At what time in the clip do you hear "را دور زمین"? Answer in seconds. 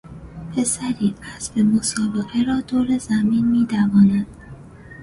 2.47-3.45